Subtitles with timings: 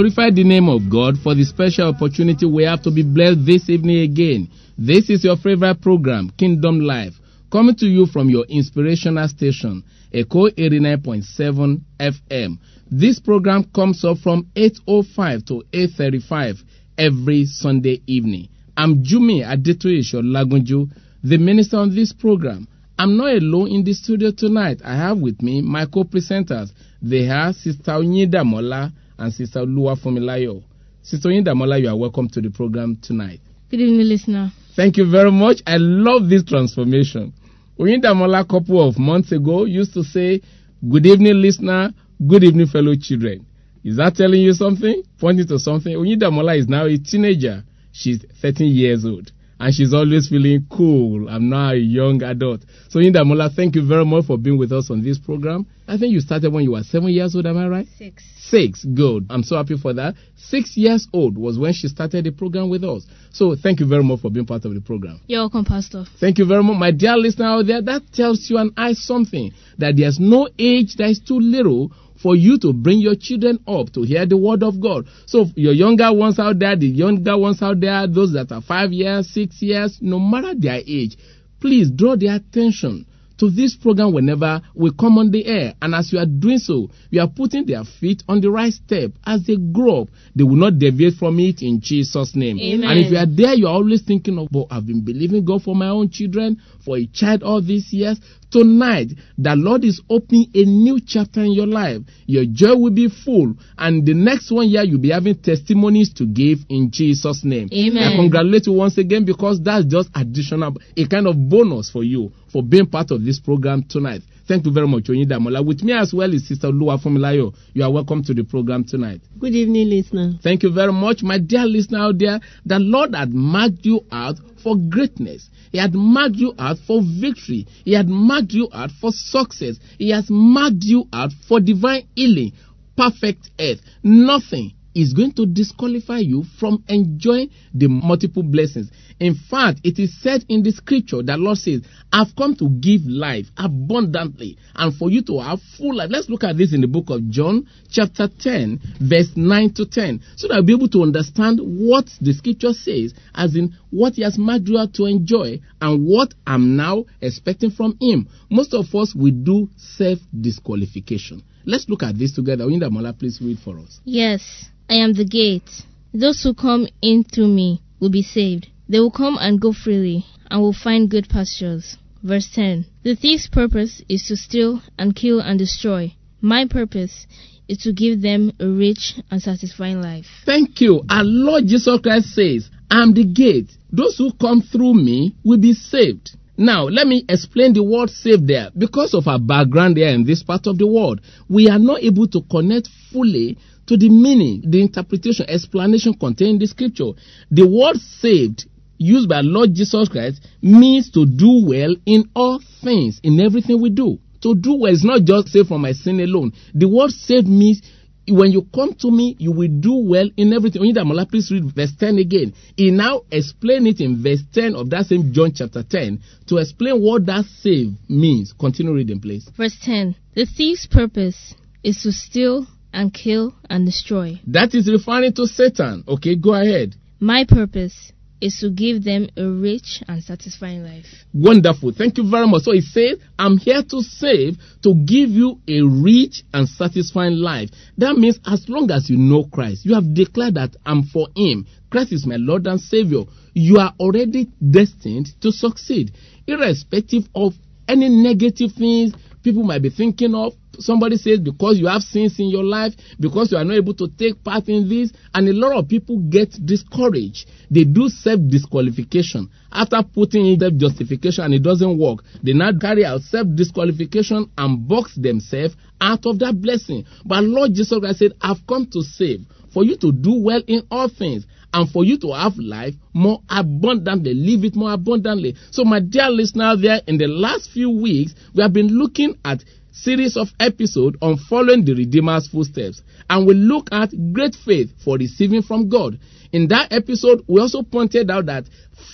[0.00, 3.68] glorify the name of God for the special opportunity we have to be blessed this
[3.68, 4.48] evening again.
[4.78, 7.12] This is your favorite program, Kingdom Life,
[7.52, 12.58] coming to you from your inspirational station, Echo 89.7 FM.
[12.90, 16.62] This program comes up from 8.05 to 8.35
[16.96, 18.48] every Sunday evening.
[18.78, 20.90] I'm Jumi Adetoye Lagunju,
[21.22, 22.66] the minister on this program.
[22.98, 24.80] I'm not alone in the studio tonight.
[24.82, 26.70] I have with me my co-presenters.
[27.02, 30.62] They are Sister Onyida Mola and Sister Lua Fumilayo.
[31.02, 33.40] Sister Onyida Mola, you are welcome to the program tonight.
[33.70, 34.50] Good evening, listener.
[34.74, 35.62] Thank you very much.
[35.66, 37.32] I love this transformation.
[37.78, 40.40] Onyida Mola, a couple of months ago, used to say,
[40.88, 41.90] Good evening, listener.
[42.26, 43.46] Good evening, fellow children.
[43.84, 45.02] Is that telling you something?
[45.18, 45.94] Pointing to something?
[45.94, 47.62] Onyida Mola is now a teenager.
[47.92, 49.30] She's 13 years old
[49.60, 51.28] and she's always feeling cool.
[51.28, 52.62] I'm now a young adult.
[52.88, 55.66] So, Inda Mola, thank you very much for being with us on this program.
[55.86, 57.86] I think you started when you were seven years old, am I right?
[57.98, 58.24] Six.
[58.38, 59.26] Six, good.
[59.28, 60.14] I'm so happy for that.
[60.34, 63.06] Six years old was when she started the program with us.
[63.32, 65.20] So, thank you very much for being part of the program.
[65.26, 66.04] You're welcome, Pastor.
[66.18, 66.78] Thank you very much.
[66.78, 70.96] My dear listener out there, that tells you and I something that there's no age
[70.96, 71.92] that is too little
[72.22, 75.06] for you to bring your children up to hear the word of God.
[75.26, 78.92] So your younger ones out there, the younger ones out there, those that are five
[78.92, 81.16] years, six years, no matter their age,
[81.60, 83.06] please draw their attention
[83.40, 85.74] to this program whenever we come on the air.
[85.80, 89.12] And as you are doing so, you are putting their feet on the right step.
[89.24, 92.58] As they grow up, they will not deviate from it in Jesus' name.
[92.60, 92.88] Amen.
[92.88, 95.62] And if you are there, you are always thinking of, but I've been believing God
[95.62, 98.20] for my own children, for a child all these years.
[98.50, 102.02] Tonight, the Lord is opening a new chapter in your life.
[102.26, 106.26] Your joy will be full, and the next one year you'll be having testimonies to
[106.26, 107.68] give in Jesus' name.
[107.72, 108.02] Amen.
[108.02, 112.32] I congratulate you once again because that's just additional, a kind of bonus for you
[112.52, 114.22] for being part of this program tonight.
[114.46, 115.62] Thank you very much, Onyida Mola.
[115.62, 117.54] With me as well is Sister Lua Fumilayo.
[117.72, 119.20] You are welcome to the program tonight.
[119.38, 120.32] Good evening, listener.
[120.42, 122.40] Thank you very much, my dear listener out there.
[122.66, 125.48] The Lord had marked you out for greatness.
[125.70, 127.66] He had marked you out for victory.
[127.84, 129.78] He had marked you out for success.
[129.98, 132.52] He has marked you out for divine healing,
[132.96, 133.78] perfect health.
[134.02, 138.90] Nothing is going to disqualify you from enjoying the multiple blessings.
[139.18, 141.82] In fact, it is said in the scripture that Lord says,
[142.12, 146.08] I've come to give life abundantly and for you to have full life.
[146.10, 150.22] Let's look at this in the book of John, chapter 10, verse 9 to 10,
[150.36, 154.22] so that I'll be able to understand what the scripture says, as in what He
[154.22, 158.28] has you to enjoy and what I'm now expecting from Him.
[158.50, 161.42] Most of us, we do self disqualification.
[161.66, 162.66] Let's look at this together.
[162.66, 164.00] Winda Mola, please read for us.
[164.04, 165.70] Yes, I am the gate.
[166.12, 168.66] Those who come in through me will be saved.
[168.88, 171.96] They will come and go freely and will find good pastures.
[172.24, 176.12] Verse 10 The thief's purpose is to steal and kill and destroy.
[176.40, 177.28] My purpose
[177.68, 180.26] is to give them a rich and satisfying life.
[180.44, 181.04] Thank you.
[181.08, 183.70] Our Lord Jesus Christ says, I'm the gate.
[183.92, 186.32] Those who come through me will be saved.
[186.56, 188.70] Now, let me explain the word saved there.
[188.76, 192.26] Because of our background there in this part of the world, we are not able
[192.26, 193.56] to connect fully
[193.90, 197.10] to the meaning, the interpretation, explanation contained in the scripture.
[197.50, 198.66] The word saved
[198.98, 203.90] used by Lord Jesus Christ means to do well in all things, in everything we
[203.90, 204.20] do.
[204.42, 206.52] To do well is not just saved from my sin alone.
[206.72, 207.82] The word saved means
[208.28, 210.82] when you come to me, you will do well in everything.
[210.82, 212.54] Oyindamola, please read verse 10 again.
[212.76, 217.02] He now explain it in verse 10 of that same John chapter 10 to explain
[217.02, 218.52] what that save means.
[218.52, 219.50] Continue reading, please.
[219.56, 224.40] Verse 10 The thief's purpose is to steal and kill and destroy.
[224.46, 226.04] That is referring to Satan.
[226.06, 226.94] Okay, go ahead.
[227.20, 231.04] My purpose is to give them a rich and satisfying life.
[231.34, 231.92] Wonderful.
[231.92, 232.62] Thank you very much.
[232.62, 237.70] So he says, I'm here to save, to give you a rich and satisfying life.
[237.98, 241.66] That means as long as you know Christ, you have declared that I'm for him.
[241.90, 243.24] Christ is my Lord and Savior.
[243.52, 246.12] You are already destined to succeed,
[246.46, 247.52] irrespective of
[247.88, 250.52] any negative things people might be thinking of.
[250.78, 254.08] Somebody says because you have sins in your life, because you are not able to
[254.08, 257.48] take part in this, and a lot of people get discouraged.
[257.70, 259.50] They do self disqualification.
[259.72, 264.50] After putting in self justification and it doesn't work, they now carry out self disqualification
[264.56, 267.04] and box themselves out of that blessing.
[267.24, 269.40] But Lord Jesus Christ said, I've come to save
[269.72, 273.40] for you to do well in all things and for you to have life more
[273.48, 275.56] abundantly, live it more abundantly.
[275.70, 279.62] So, my dear listener there, in the last few weeks, we have been looking at
[279.92, 285.16] series of episodes on following the Redeemer's footsteps, and we look at great faith for
[285.16, 286.18] receiving from God.
[286.52, 288.64] In that episode, we also pointed out that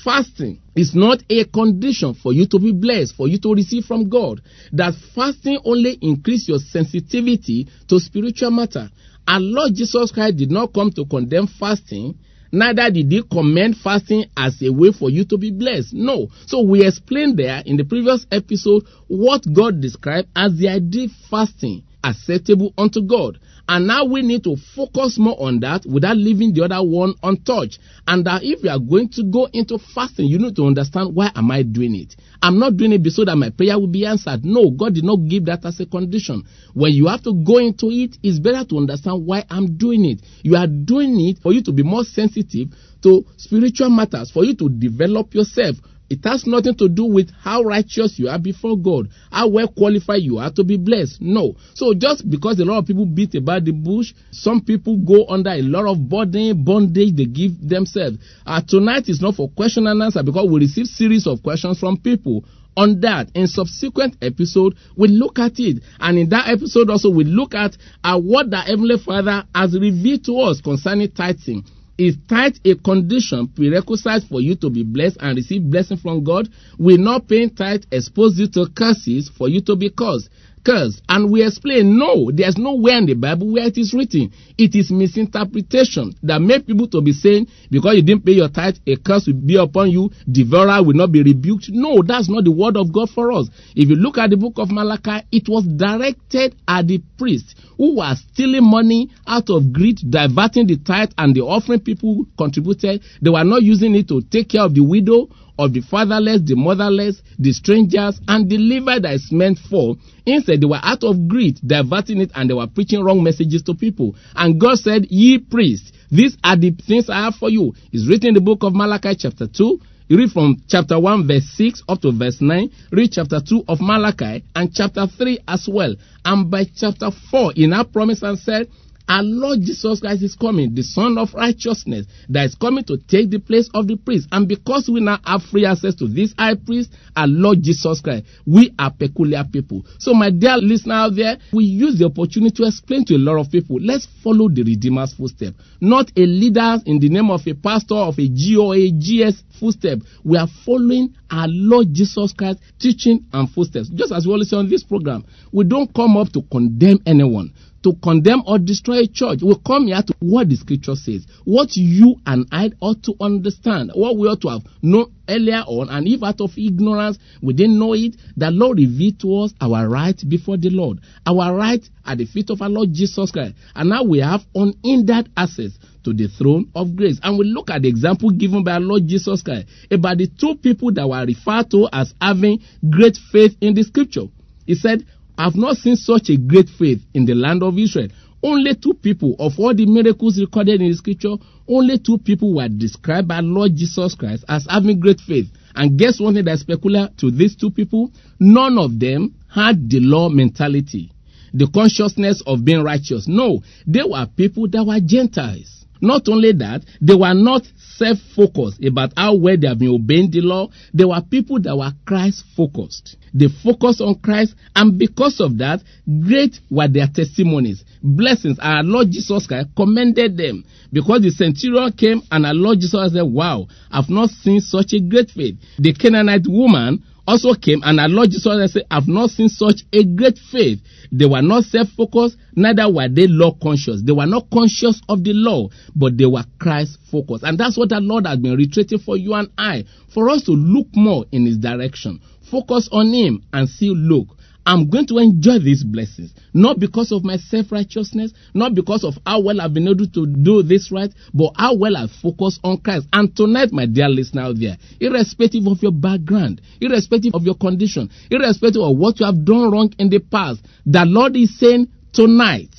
[0.05, 4.08] fasting is not a condition for you to be blessed, for you to receive from
[4.08, 4.41] God.
[4.73, 8.88] That fasting only increase your sensitivity to spiritual matter.
[9.29, 12.19] Our Lord Jesus Christ did not come to condemn fasting,
[12.56, 15.93] neither did he commend fasting as a way for you to be blessed.
[15.93, 16.29] No.
[16.47, 21.85] So we explained there in the previous episode what God described as the ideal fasting
[22.03, 23.38] acceptable unto God.
[23.68, 27.80] And now we need to focus more on that without leaving the other one untouched.
[28.06, 31.32] And that if you are going to go into fasting, you need to understand why
[31.34, 32.14] am I doing it?
[32.40, 34.44] I'm not doing it so that my prayer will be answered.
[34.44, 36.44] No, God did not give that as a condition.
[36.74, 40.20] When you have to go into it, it's better to understand why I'm doing it.
[40.42, 42.69] You are doing it for you to be more sensitive
[43.02, 45.76] to spiritual matters, for you to develop yourself,
[46.08, 50.23] it has nothing to do with how righteous you are before God, how well qualified
[50.23, 51.20] you are to be blessed.
[51.20, 51.56] No.
[51.75, 55.50] So just because a lot of people beat about the bush, some people go under
[55.50, 58.19] a lot of burden, bondage they give themselves.
[58.47, 61.99] Uh, tonight is not for question and answer because we receive series of questions from
[61.99, 62.44] people
[62.76, 67.25] on that in subsequent episode we look at it and in that episode also we
[67.25, 67.75] look at
[68.05, 71.64] uh, what the heavenly father has revealed to us concerning tithing
[71.98, 76.48] is tithe a condition prerequisite for you to be blessed and receive blessing from God?
[76.78, 80.28] Will not paying tithe expose you to curses for you to be cursed?
[80.66, 81.00] Cursed.
[81.08, 84.32] And we explain, no, there's nowhere in the Bible where it is written.
[84.58, 88.78] It is misinterpretation that made people to be saying, because you didn't pay your tithe,
[88.84, 91.68] a curse will be upon you, devourer will not be rebuked.
[91.70, 93.48] No, that's not the word of God for us.
[93.76, 97.98] If you look at the book of Malachi, it was directed at the priests who
[97.98, 103.02] were stealing money out of greed, diverting the tithe and the offering people contributed.
[103.22, 105.28] They were not using it to take care of the widow
[105.58, 109.97] of the fatherless, the motherless, the strangers, and the liver that is meant for.
[110.26, 113.75] Instead, they were out of greed, diverting it, and they were preaching wrong messages to
[113.75, 114.14] people.
[114.35, 117.75] And God said, Ye priests, these are the things I have for you.
[117.93, 119.81] It's written in the book of Malachi, chapter 2.
[120.08, 122.70] You read from chapter 1, verse 6 up to verse 9.
[122.93, 125.97] Read chapter 2 of Malachi and chapter 3 as well.
[126.25, 128.69] And by chapter 4, in our promise and said,
[129.08, 133.31] our Lord Jesus Christ is coming, the Son of Righteousness, that is coming to take
[133.31, 134.29] the place of the priest.
[134.32, 138.25] And because we now have free access to this high priest, our Lord Jesus Christ,
[138.47, 139.85] we are peculiar people.
[139.99, 143.38] So, my dear listener out there, we use the opportunity to explain to a lot
[143.38, 147.55] of people, let's follow the Redeemer's footstep, not a leader in the name of a
[147.55, 150.00] pastor of a GOA, GS footstep.
[150.25, 153.88] We are following our Lord Jesus Christ teaching and footsteps.
[153.88, 157.53] Just as we always say on this program, we don't come up to condemn anyone
[157.86, 159.43] to condemn or destroy a church.
[159.44, 163.93] We come here to what the scripture says, what you and I ought to understand,
[163.94, 167.78] what we ought to have known earlier on, and if out of ignorance we didn't
[167.78, 172.19] know it, the Lord revealed to us our right before the Lord, our right at
[172.19, 176.26] the feet of our Lord Jesus Christ, and now we have unhindered access to the
[176.26, 177.20] throne of grace.
[177.22, 180.56] And we look at the example given by our Lord Jesus Christ about the two
[180.56, 184.26] people that were referred to as having great faith in the scripture.
[184.66, 185.06] He said,
[185.38, 188.08] I've not seen such a great faith in the land of Israel.
[188.43, 191.34] Only two people of all the miracles recorded in the scripture,
[191.69, 195.46] only two people were described by Lord Jesus Christ as having great faith.
[195.74, 198.10] And guess one thing that's peculiar to these two people?
[198.38, 201.12] None of them had the law mentality,
[201.52, 203.26] the consciousness of being righteous.
[203.26, 205.84] No, they were people that were Gentiles.
[206.00, 207.62] Not only that, they were not
[207.96, 210.69] self focused about how well they have been obeying the law.
[210.93, 213.17] They were people that were Christ focused.
[213.34, 215.81] They focused on Christ, and because of that,
[216.22, 217.84] great were their testimonies.
[218.03, 218.58] Blessings.
[218.60, 223.22] Our Lord Jesus Christ commended them because the centurion came and our Lord Jesus said,
[223.22, 225.56] Wow, I've not seen such a great faith.
[225.79, 230.05] The Canaanite woman also came and our Lord Jesus said, I've not seen such a
[230.05, 230.81] great faith.
[231.13, 234.03] They were not self focused, neither were they law conscious.
[234.03, 237.44] They were not conscious of the law, but they were Christ focused.
[237.44, 240.53] And that's what the Lord has been reiterating for you and I, for us to
[240.53, 242.20] look more in His direction.
[242.51, 244.29] Focus on Him and see, look,
[244.67, 246.35] I'm going to enjoy these blessings.
[246.53, 250.27] Not because of my self righteousness, not because of how well I've been able to
[250.27, 253.06] do this right, but how well I focus on Christ.
[253.13, 258.11] And tonight, my dear listener out there, irrespective of your background, irrespective of your condition,
[258.29, 262.75] irrespective of what you have done wrong in the past, the Lord is saying tonight,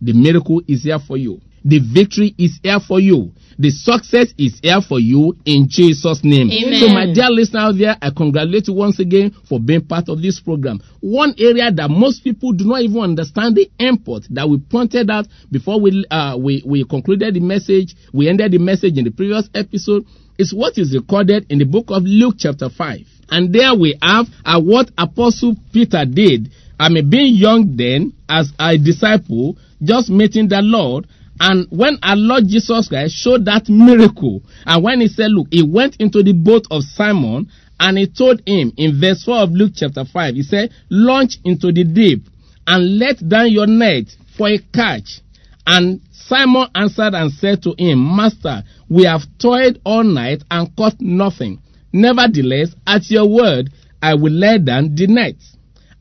[0.00, 1.40] the miracle is here for you.
[1.64, 3.32] The victory is here for you.
[3.58, 6.50] The success is here for you in Jesus' name.
[6.50, 6.80] Amen.
[6.80, 10.20] So, my dear listener out there, I congratulate you once again for being part of
[10.20, 10.80] this program.
[11.00, 15.26] One area that most people do not even understand the import that we pointed out
[15.50, 19.48] before we uh, we we concluded the message, we ended the message in the previous
[19.54, 20.04] episode,
[20.38, 23.06] is what is recorded in the book of Luke chapter five.
[23.30, 26.50] And there we have uh, what Apostle Peter did.
[26.78, 31.06] I mean, being young then, as a disciple, just meeting the Lord,
[31.40, 35.62] and when our Lord Jesus Christ showed that miracle, and when he said, Look, he
[35.62, 37.50] went into the boat of Simon
[37.80, 41.72] and he told him in verse 4 of Luke chapter 5, he said, Launch into
[41.72, 42.26] the deep
[42.66, 44.04] and let down your net
[44.36, 45.20] for a catch.
[45.66, 51.00] And Simon answered and said to him, Master, we have toiled all night and caught
[51.00, 51.60] nothing.
[51.92, 55.36] Nevertheless, at your word, I will lay down the net.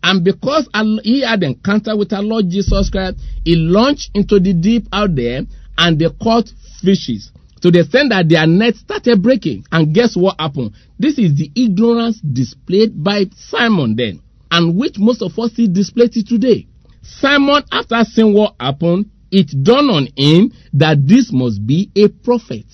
[0.03, 0.67] And because
[1.03, 5.43] he had encounter with our Lord Jesus Christ, he launched into the deep out there
[5.77, 7.31] and they caught fishes
[7.61, 9.63] to the extent that their net started breaking.
[9.71, 10.73] And guess what happened?
[10.99, 16.11] This is the ignorance displayed by Simon then, and which most of us see displayed
[16.11, 16.67] today.
[17.01, 22.65] Simon, after seeing what happened, it dawned on him that this must be a prophet.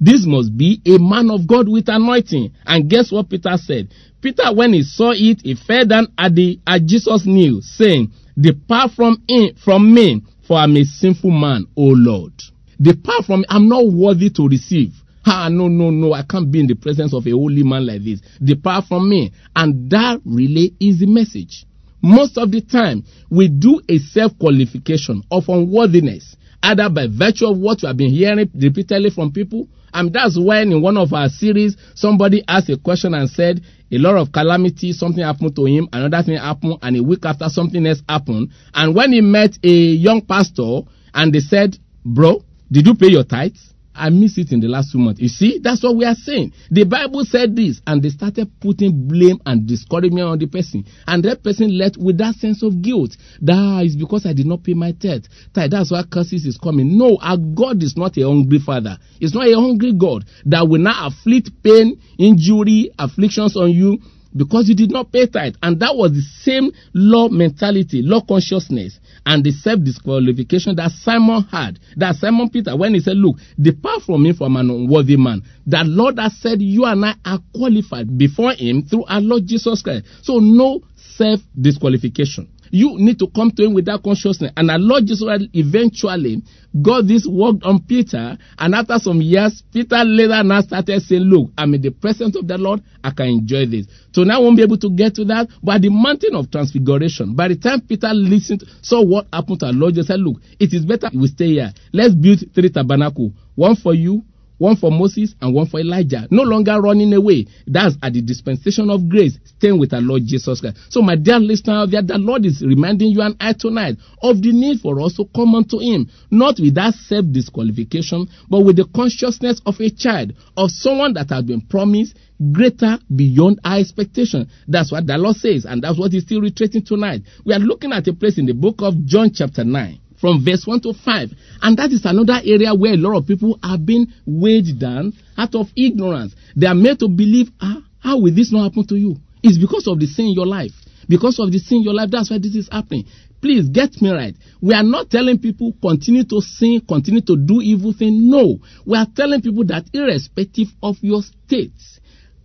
[0.00, 2.52] This must be a man of God with anointing.
[2.66, 3.92] And guess what Peter said?
[4.20, 8.92] Peter, when he saw it, he fell down at the at Jesus' knee, saying, Depart
[8.92, 12.32] from him, from me, for I'm a sinful man, O Lord.
[12.80, 13.46] Depart from me.
[13.48, 14.92] I'm not worthy to receive.
[15.26, 16.12] Ah, no, no, no.
[16.14, 18.20] I can't be in the presence of a holy man like this.
[18.42, 19.32] Depart from me.
[19.54, 21.66] And that really is the message.
[22.00, 27.58] Most of the time, we do a self qualification of unworthiness, either by virtue of
[27.58, 29.68] what we have been hearing repeatedly from people.
[29.92, 33.98] And that's when in one of our series, somebody asked a question and said, a
[33.98, 37.86] lot of calamity, something happened to him, another thing happened, and a week after something
[37.86, 38.50] else happened.
[38.74, 40.82] And when he met a young pastor,
[41.14, 43.74] and they said, bro, did you pay your tithes?
[43.98, 45.20] I missed it in the last two months.
[45.20, 46.52] You see, that's what we are saying.
[46.70, 50.84] The Bible said this, and they started putting blame and discouragement on the person.
[51.06, 53.16] And that person left with that sense of guilt.
[53.42, 55.24] That is because I did not pay my tithe.
[55.52, 56.96] That's why curses is coming.
[56.96, 58.98] No, our God is not a hungry father.
[59.20, 63.98] It's not a hungry God that will now afflict pain, injury, afflictions on you
[64.36, 65.54] because you did not pay tithe.
[65.62, 71.42] And that was the same law mentality, law consciousness, and the self disqualification that Simon
[71.52, 71.78] had.
[71.98, 75.42] That Simon Peter, when he said, Look, depart from me from an unworthy man.
[75.66, 79.82] That Lord has said, You and I are qualified before him through our Lord Jesus
[79.82, 80.06] Christ.
[80.22, 82.48] So no self disqualification.
[82.70, 84.52] You need to come to him with that consciousness.
[84.56, 86.42] And our Lord Jesus eventually
[86.82, 88.36] got this worked on Peter.
[88.58, 92.46] And after some years, Peter later now started saying, Look, I'm in the presence of
[92.46, 92.82] the Lord.
[93.02, 93.86] I can enjoy this.
[94.12, 95.48] So now I won't be able to get to that.
[95.62, 99.66] But at the mountain of transfiguration, by the time Peter listened, saw what happened to
[99.66, 101.72] our Lord Jesus said, Look, it is better we stay here.
[101.92, 103.32] Let's build three tabernacles.
[103.54, 104.22] One for you,
[104.58, 106.26] one for Moses and one for Elijah.
[106.30, 107.46] No longer running away.
[107.66, 110.76] That's at the dispensation of grace, staying with our Lord Jesus Christ.
[110.90, 114.52] So, my dear listener, that the Lord is reminding you and I tonight of the
[114.52, 118.86] need for us to come unto Him, not with that self disqualification, but with the
[118.94, 122.16] consciousness of a child, of someone that has been promised
[122.52, 124.48] greater beyond our expectation.
[124.66, 127.22] That's what the Lord says, and that's what He's still reiterating tonight.
[127.44, 130.66] We are looking at a place in the book of John, chapter 9 from verse
[130.66, 131.30] 1 to 5.
[131.62, 135.54] And that is another area where a lot of people are being weighed down out
[135.54, 136.34] of ignorance.
[136.56, 139.16] They are made to believe, ah, how will this not happen to you?
[139.42, 140.72] It's because of the sin in your life.
[141.08, 143.04] Because of the sin in your life, that's why this is happening.
[143.40, 144.34] Please get me right.
[144.60, 148.20] We are not telling people continue to sin, continue to do evil things.
[148.20, 148.58] No.
[148.84, 151.72] We are telling people that irrespective of your state,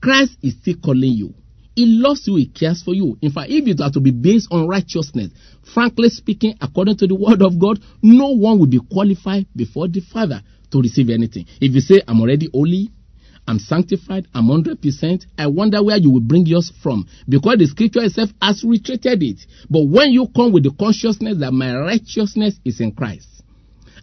[0.01, 1.33] Christ is still calling you.
[1.75, 3.17] He loves you, He cares for you.
[3.21, 5.31] In fact, if it are to be based on righteousness,
[5.73, 10.01] frankly speaking, according to the word of God, no one will be qualified before the
[10.01, 11.45] Father to receive anything.
[11.59, 12.89] If you say, I'm already holy,
[13.47, 17.07] I'm sanctified, I'm 100%, I wonder where you will bring yours from.
[17.27, 19.45] Because the scripture itself has retreated it.
[19.69, 23.27] But when you come with the consciousness that my righteousness is in Christ,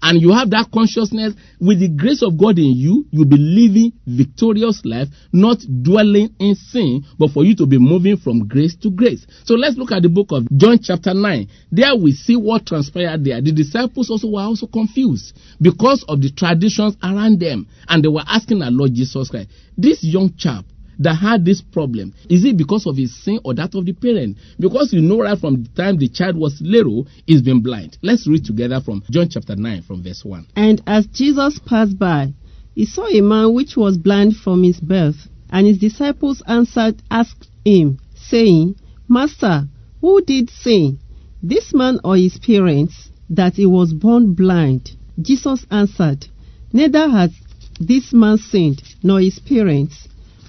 [0.03, 3.93] and you have that consciousness with the grace of God in you, you'll be living
[4.07, 8.91] victorious life, not dwelling in sin, but for you to be moving from grace to
[8.91, 9.27] grace.
[9.45, 11.49] So let's look at the book of John chapter 9.
[11.71, 13.41] There we see what transpired there.
[13.41, 17.67] The disciples also were also confused because of the traditions around them.
[17.89, 20.65] And they were asking our Lord Jesus Christ, this young chap,
[21.01, 22.15] that had this problem?
[22.29, 24.37] Is it because of his sin or that of the parent?
[24.59, 27.99] Because you know right from the time the child was little, he's been blind.
[28.03, 30.49] Let's read together from John chapter 9 from verse 1.
[30.57, 32.35] And as Jesus passed by,
[32.75, 35.29] he saw a man which was blind from his birth.
[35.51, 38.77] And his disciples answered, asked him, saying,
[39.09, 39.67] Master,
[40.01, 40.99] who did sin,
[41.43, 44.93] this man or his parents, that he was born blind?
[45.21, 46.27] Jesus answered,
[46.73, 47.33] Neither has
[47.81, 50.07] this man sinned, nor his parents,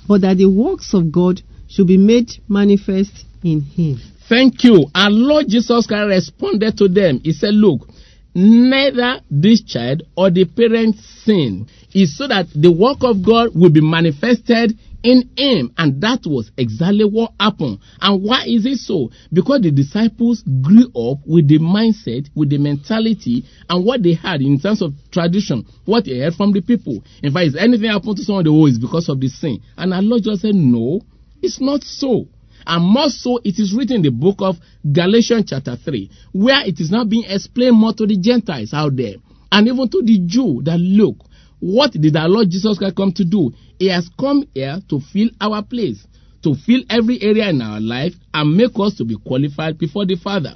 [0.07, 3.99] but that the works of God should be made manifest in him.
[4.27, 4.85] Thank you.
[4.95, 7.19] Our Lord Jesus Christ responded to them.
[7.23, 7.87] He said, Look,
[8.33, 13.71] neither this child or the parents sin is so that the work of God will
[13.71, 15.73] be manifested in him.
[15.77, 17.79] And that was exactly what happened.
[17.99, 19.09] And why is it so?
[19.33, 24.41] Because the disciples grew up with the mindset, with the mentality, and what they had
[24.41, 27.03] in terms of tradition, what they heard from the people.
[27.23, 29.61] In fact, if anything happened to someone, they oh, it's because of the sin.
[29.77, 31.01] And our Lord just said, no,
[31.41, 32.27] it's not so.
[32.65, 34.57] And more so, it is written in the book of
[34.89, 39.15] Galatians chapter 3, where it is now being explained more to the Gentiles out there
[39.51, 41.17] and even to the Jew that look,
[41.59, 43.51] what did our Lord Jesus Christ come to do?
[43.77, 46.05] He has come here to fill our place,
[46.43, 50.15] to fill every area in our life and make us to be qualified before the
[50.15, 50.53] Father.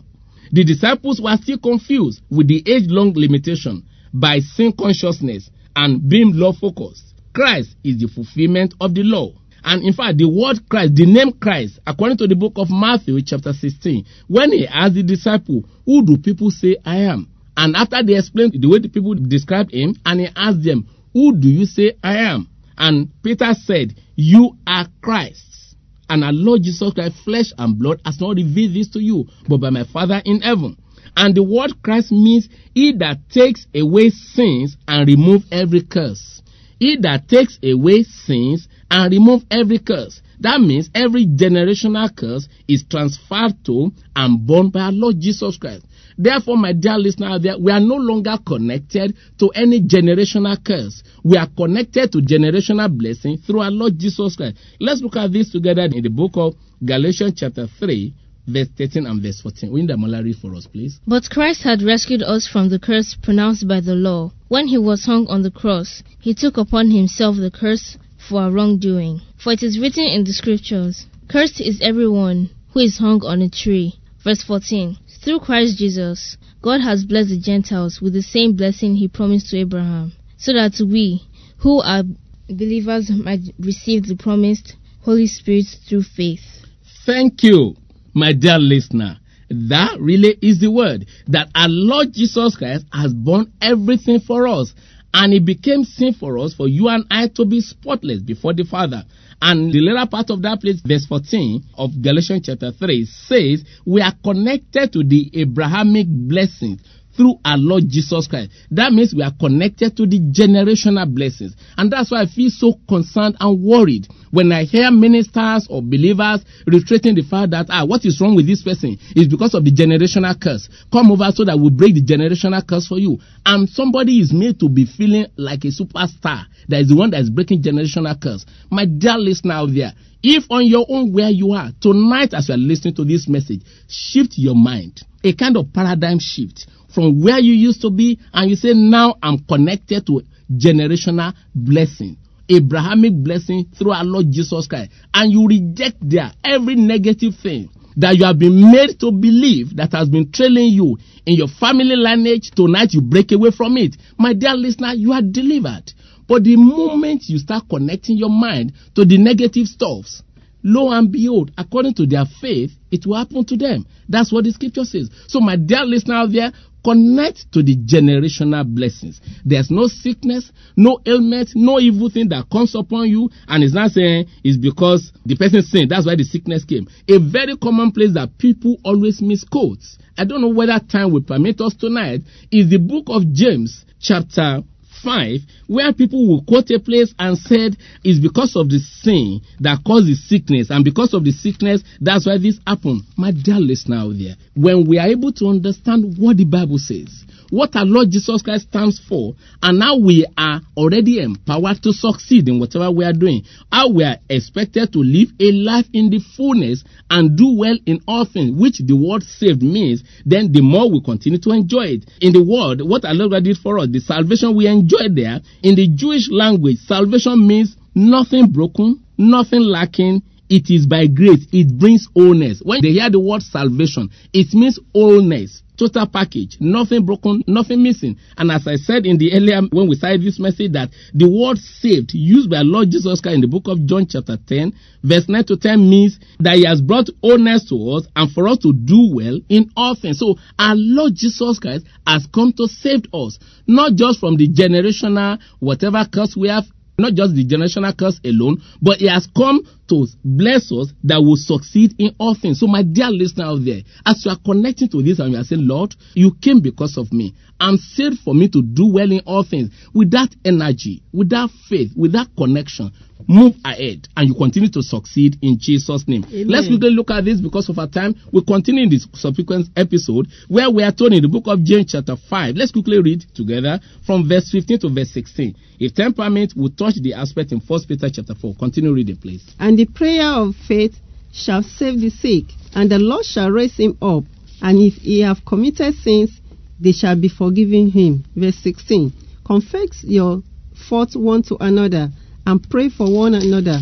[0.51, 3.83] The disciples were still confused with the age long limitation
[4.13, 7.13] by sin consciousness and being law focused.
[7.33, 9.33] Christ is the fulfillment of the law.
[9.65, 13.19] And in fact, the word Christ, the name Christ, according to the book of Matthew,
[13.23, 17.27] chapter 16, when he asked the disciple, Who do people say I am?
[17.57, 21.35] And after they explained the way the people described him, and he asked them, Who
[21.35, 22.47] do you say I am?
[22.77, 25.75] And Peter said, You are Christ.
[26.07, 29.57] And our Lord Jesus Christ, flesh and blood, has not revealed this to you, but
[29.57, 30.77] by my Father in heaven.
[31.17, 36.43] And the word Christ means he that takes away sins and remove every curse.
[36.77, 40.21] He that takes away sins and remove every curse.
[40.39, 45.85] That means every generational curse is transferred to and borne by our Lord Jesus Christ.
[46.17, 51.03] Therefore, my dear listener, there, we are no longer connected to any generational curse.
[51.23, 54.57] We are connected to generational blessing through our Lord Jesus Christ.
[54.79, 58.13] Let's look at this together in the book of Galatians chapter 3,
[58.47, 59.71] verse 13 and verse 14.
[59.71, 60.99] Will Damola read for us, please?
[61.05, 64.31] But Christ had rescued us from the curse pronounced by the law.
[64.47, 68.51] When he was hung on the cross, he took upon himself the curse for our
[68.51, 69.21] wrongdoing.
[69.37, 73.49] For it is written in the scriptures, Cursed is everyone who is hung on a
[73.49, 73.95] tree.
[74.23, 74.97] Verse 14.
[75.23, 79.57] Through Christ Jesus, God has blessed the Gentiles with the same blessing he promised to
[79.57, 81.21] Abraham, so that we,
[81.57, 82.03] who are
[82.47, 86.65] believers, might receive the promised Holy Spirit through faith.
[87.05, 87.75] Thank you,
[88.13, 89.17] my dear listener.
[89.49, 94.73] That really is the word that our Lord Jesus Christ has borne everything for us.
[95.17, 98.65] And it became sin for us, for you and I to be spotless before the
[98.65, 99.05] Father.
[99.41, 104.01] And the later part of that place, verse 14 of Galatians chapter 3, says, We
[104.01, 106.81] are connected to the Abrahamic blessings
[107.15, 108.51] through our Lord Jesus Christ.
[108.71, 111.55] That means we are connected to the generational blessings.
[111.77, 116.43] And that's why I feel so concerned and worried when I hear ministers or believers
[116.67, 119.71] retreating the fact that, ah, what is wrong with this person is because of the
[119.71, 120.67] generational curse.
[120.91, 123.17] Come over so that we break the generational curse for you.
[123.45, 126.45] And somebody is made to be feeling like a superstar.
[126.67, 128.45] That is the one that is breaking generational curse.
[128.69, 132.55] My dear listener out there, if on your own where you are, tonight as you
[132.55, 135.01] are listening to this message, shift your mind.
[135.23, 139.15] A kind of paradigm shift from where you used to be and you say, now
[139.21, 142.17] I'm connected to generational blessing.
[142.49, 144.91] Abrahamic blessing through our Lord Jesus Christ.
[145.13, 149.91] And you reject there every negative thing that you have been made to believe that
[149.93, 152.51] has been trailing you in your family lineage.
[152.51, 153.95] Tonight you break away from it.
[154.17, 155.91] My dear listener, you are delivered.
[156.27, 160.23] But the moment you start connecting your mind to the negative stuffs,
[160.65, 163.85] lo and behold, according to their faith, it will happen to them.
[164.09, 165.09] That's what the scripture says.
[165.27, 166.51] So, my dear listener out there,
[166.83, 169.21] connect to the generational blessings.
[169.45, 173.91] There's no sickness, no ailment, no evil thing that comes upon you, and it's not
[173.91, 175.91] saying it's because the person sinned.
[175.91, 176.87] That's why the sickness came.
[177.09, 179.79] A very common place that people always misquote.
[180.17, 182.21] I don't know whether time will permit us tonight.
[182.51, 184.61] Is the book of James, chapter
[185.05, 189.79] 5, where people will quote a place and said it's because of the sin that
[189.85, 193.03] caused the sickness, and because of the sickness, that's why this happened.
[193.15, 197.23] My dear listener out there, when we are able to understand what the Bible says,
[197.49, 202.47] what our Lord Jesus Christ stands for, and now we are already empowered to succeed
[202.49, 203.43] in whatever we are doing.
[203.71, 208.01] How we are expected to live a life in the fullness and do well in
[208.07, 212.09] all things, which the word saved means, then the more we continue to enjoy it.
[212.21, 215.75] In the word, what our Lord did for us, the salvation we enjoy there, in
[215.75, 221.47] the Jewish language, salvation means nothing broken, nothing lacking, it is by grace.
[221.51, 222.61] It brings wholeness.
[222.63, 225.63] When they hear the word salvation, it means wholeness.
[225.77, 226.57] Total package.
[226.59, 228.17] Nothing broken, nothing missing.
[228.37, 231.57] And as I said in the earlier, when we started this message, that the word
[231.57, 235.43] saved, used by Lord Jesus Christ in the book of John chapter 10, verse 9
[235.45, 239.11] to 10 means that he has brought wholeness to us and for us to do
[239.13, 240.19] well in all things.
[240.19, 245.39] So our Lord Jesus Christ has come to save us, not just from the generational,
[245.59, 246.65] whatever curse we have,
[246.97, 251.35] not just the generational curse alone, but he has come to bless us that will
[251.35, 252.59] succeed in all things.
[252.59, 255.43] So, my dear listener out there, as you are connecting to this and you are
[255.43, 257.33] saying, Lord, you came because of me.
[257.59, 259.69] I'm saved for me to do well in all things.
[259.93, 262.91] With that energy, with that faith, with that connection,
[263.27, 266.25] move ahead and you continue to succeed in Jesus' name.
[266.25, 266.47] Amen.
[266.47, 268.15] Let's quickly look at this because of our time.
[268.31, 271.91] We'll continue in this subsequent episode where we are told in the book of James
[271.91, 272.55] chapter 5.
[272.55, 275.55] Let's quickly read together from verse 15 to verse 16.
[275.79, 278.55] If temperament will touch the aspect in 1 Peter chapter 4.
[278.55, 279.55] Continue reading, please.
[279.59, 280.95] And the prayer of faith
[281.31, 284.23] shall save the sick, and the Lord shall raise him up.
[284.61, 286.39] And if he have committed sins,
[286.79, 288.25] they shall be forgiven him.
[288.35, 289.13] Verse 16.
[289.45, 290.41] Confess your
[290.89, 292.09] faults one to another
[292.45, 293.79] and pray for one another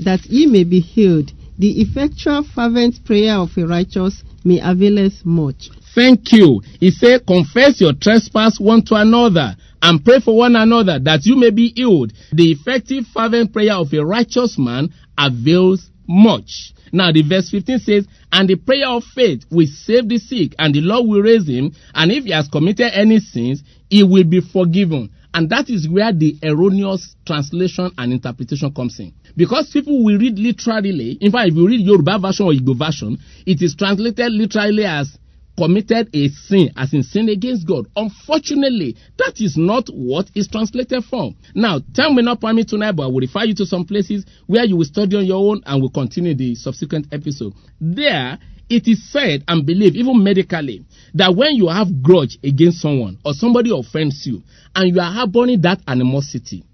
[0.00, 1.32] that ye may be healed.
[1.58, 5.70] The effectual fervent prayer of a righteous may avail us much.
[5.94, 6.60] Thank you.
[6.80, 11.36] He said, confess your trespass one to another and pray for one another that you
[11.36, 12.10] may be healed.
[12.32, 16.72] The effective fervent prayer of a righteous man avails much.
[16.90, 20.74] Now the verse 15 says, and the prayer of faith will save the sick and
[20.74, 21.72] the Lord will raise him.
[21.94, 25.10] And if he has committed any sins, he will be forgiven.
[25.34, 29.12] And that is where the erroneous translation and interpretation comes in.
[29.36, 33.18] Because people will read literally, in fact, if you read Yoruba version or Igbo version,
[33.44, 35.18] it is translated literally as
[35.56, 37.86] committed a sin, as in sin against God.
[37.96, 41.36] Unfortunately, that is not what is translated from.
[41.54, 44.64] Now, time will not permit tonight, but I will refer you to some places where
[44.64, 47.54] you will study on your own and will continue the subsequent episode.
[47.80, 48.38] There,
[48.68, 53.34] it is said and believed, even medically, that when you have grudge against someone or
[53.34, 54.42] somebody offends you
[54.74, 56.64] and you are harboring that animosity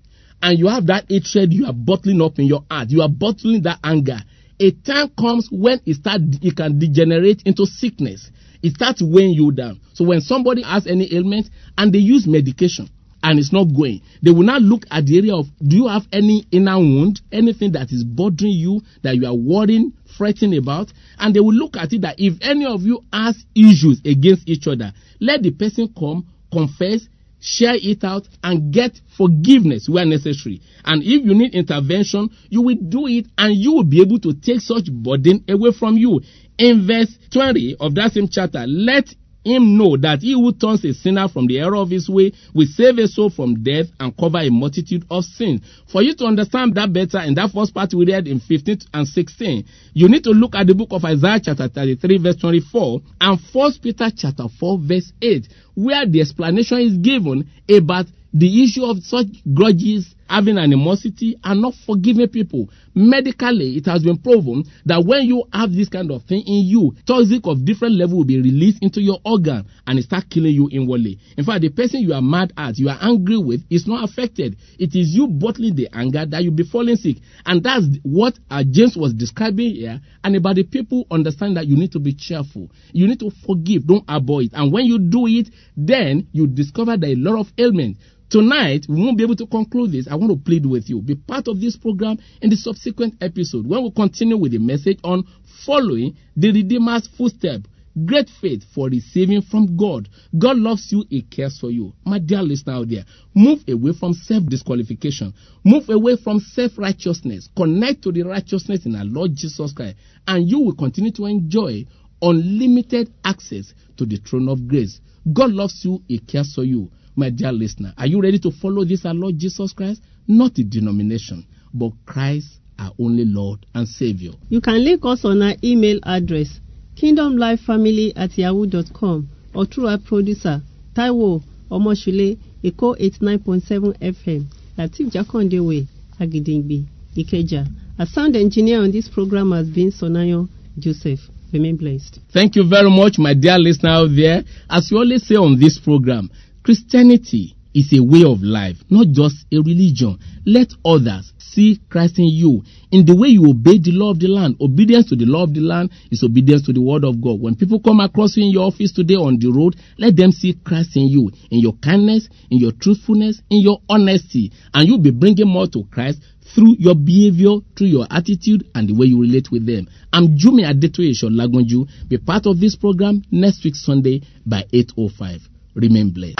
[0.42, 3.62] and you have that hatred you are bottling up in your heart, you are bottling
[3.62, 4.18] that anger,
[4.60, 8.30] a time comes when it start it can degenerate into sickness
[8.62, 9.80] it starts weighing you down.
[9.94, 12.88] So when somebody has any ailment and they use medication
[13.22, 16.06] and it's not going, they will now look at the area of do you have
[16.12, 21.34] any inner wound, anything that is bothering you that you are worrying, fretting about, and
[21.34, 24.92] they will look at it that if any of you has issues against each other,
[25.20, 27.06] let the person come, confess,
[27.40, 30.60] share it out and get forgiveness where necessary.
[30.84, 34.34] And if you need intervention, you will do it and you will be able to
[34.34, 36.20] take such burden away from you.
[36.58, 40.92] In verse 20 of that same chapter, let him know that he who turns a
[40.92, 44.38] sinner from the error of his way will save a soul from death and cover
[44.38, 45.62] a multitude of sins.
[45.90, 49.08] For you to understand that better, in that first part we read in 15 and
[49.08, 53.40] 16, you need to look at the book of Isaiah chapter 33 verse 24 and
[53.52, 59.02] 1 Peter chapter 4 verse 8, where the explanation is given about the issue of
[59.02, 62.70] such grudges, having animosity, and not forgiving people.
[62.94, 66.94] Medically, it has been proven that when you have this kind of thing in you,
[67.06, 70.68] toxic of different level will be released into your organ and it start killing you
[70.70, 71.18] inwardly.
[71.36, 74.56] In fact, the person you are mad at, you are angry with, is not affected.
[74.78, 77.16] It is you bottling the anger that you'll be falling sick.
[77.44, 80.00] And that's what uh, James was describing here.
[80.22, 82.70] And about the people understand that you need to be cheerful.
[82.92, 84.50] You need to forgive, don't avoid.
[84.52, 87.98] And when you do it, then you discover that a lot of ailments
[88.30, 90.06] Tonight, we won't be able to conclude this.
[90.06, 91.02] I want to plead with you.
[91.02, 95.00] Be part of this program in the subsequent episode when we continue with the message
[95.02, 95.24] on
[95.66, 97.62] following the Redeemer's footstep.
[98.06, 100.08] Great faith for receiving from God.
[100.38, 101.92] God loves you, He cares for you.
[102.06, 105.34] My dear listener out there, move away from self disqualification.
[105.64, 107.48] Move away from self righteousness.
[107.56, 109.96] Connect to the righteousness in our Lord Jesus Christ,
[110.28, 111.84] and you will continue to enjoy
[112.22, 115.00] unlimited access to the throne of grace.
[115.32, 118.82] God loves you, He cares for you my dear listener, are you ready to follow
[118.82, 120.02] this our Lord Jesus Christ?
[120.26, 124.32] Not a denomination, but Christ our only Lord and Savior.
[124.48, 126.48] You can link us on our email address
[126.96, 130.62] kingdomlifefamily at yahoo.com or through our producer
[130.94, 134.46] Taiwo Omoshule Eko 89.7 FM
[134.78, 135.86] Latif Jakondewe
[136.18, 137.66] Agidingbi Ikeja.
[137.98, 141.20] Our sound engineer on this program has been Sonayo Joseph.
[141.52, 142.20] Remain blessed.
[142.32, 144.42] Thank you very much, my dear listener out there.
[144.70, 146.30] As we always say on this program,
[146.62, 150.18] Christianity is a way of life, not just a religion.
[150.44, 152.62] Let others see Christ in you.
[152.90, 155.54] In the way you obey the law of the land, obedience to the law of
[155.54, 157.40] the land is obedience to the word of God.
[157.40, 160.54] When people come across you in your office today on the road, let them see
[160.64, 165.12] Christ in you, in your kindness, in your truthfulness, in your honesty, and you'll be
[165.12, 166.20] bringing more to Christ
[166.54, 169.86] through your behavior, through your attitude, and the way you relate with them.
[170.12, 172.08] I'm Jumi Adetoye Lagunju.
[172.08, 175.59] Be part of this program next week Sunday by 8.05.
[175.74, 176.36] Remain blessed.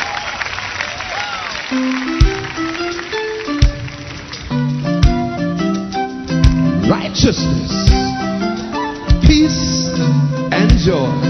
[7.21, 7.71] righteousness,
[9.27, 9.91] peace,
[10.53, 11.30] and joy.